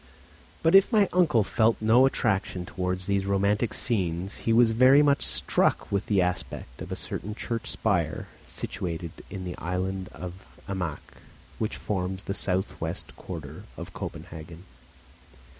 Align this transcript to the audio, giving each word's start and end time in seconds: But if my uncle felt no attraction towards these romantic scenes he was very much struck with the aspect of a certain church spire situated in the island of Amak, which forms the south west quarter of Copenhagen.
But 0.63 0.73
if 0.73 0.91
my 0.91 1.07
uncle 1.13 1.43
felt 1.43 1.77
no 1.79 2.07
attraction 2.07 2.65
towards 2.65 3.05
these 3.05 3.27
romantic 3.27 3.71
scenes 3.71 4.37
he 4.49 4.51
was 4.51 4.71
very 4.71 5.03
much 5.03 5.23
struck 5.23 5.91
with 5.91 6.07
the 6.07 6.23
aspect 6.23 6.81
of 6.81 6.91
a 6.91 6.95
certain 6.95 7.35
church 7.35 7.69
spire 7.69 8.27
situated 8.47 9.11
in 9.29 9.45
the 9.45 9.55
island 9.59 10.09
of 10.11 10.33
Amak, 10.67 11.17
which 11.59 11.77
forms 11.77 12.23
the 12.23 12.33
south 12.33 12.81
west 12.81 13.15
quarter 13.15 13.65
of 13.77 13.93
Copenhagen. 13.93 14.63